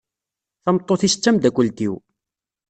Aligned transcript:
Tameṭṭut-is 0.63 1.15
d 1.15 1.19
tamdakelt-iw. 1.23 1.93